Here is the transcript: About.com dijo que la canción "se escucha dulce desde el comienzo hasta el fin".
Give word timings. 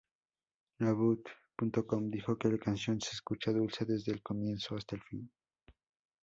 About.com 0.79 2.09
dijo 2.09 2.35
que 2.35 2.47
la 2.49 2.57
canción 2.57 2.99
"se 2.99 3.11
escucha 3.11 3.51
dulce 3.51 3.85
desde 3.85 4.11
el 4.13 4.23
comienzo 4.23 4.75
hasta 4.75 4.95
el 4.95 5.03
fin". 5.03 5.31